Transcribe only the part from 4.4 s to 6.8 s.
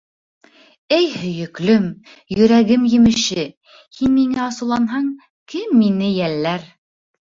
асыуланһаң, кем мине йәлләр?